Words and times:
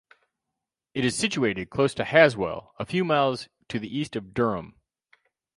It 0.95 1.05
is 1.05 1.15
situated 1.15 1.69
close 1.69 1.93
to 1.93 2.03
Haswell, 2.05 2.73
a 2.79 2.87
few 2.87 3.05
miles 3.05 3.49
to 3.67 3.77
the 3.77 3.95
east 3.95 4.15
of 4.15 4.33
Durham. 4.33 4.79